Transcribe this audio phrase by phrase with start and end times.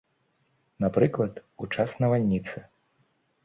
[0.85, 1.33] Напрыклад,
[1.65, 2.57] у час навальніцы.